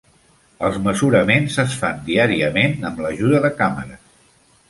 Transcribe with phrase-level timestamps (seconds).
[0.67, 4.09] Els mesuraments es fan diàriament amb l'ajuda de càmeres.